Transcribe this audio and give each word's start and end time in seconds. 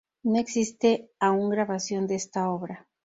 No 0.23 0.39
existe 0.39 1.11
aún 1.19 1.51
grabación 1.51 2.07
de 2.07 2.15
esta 2.15 2.49
obra 2.49 2.87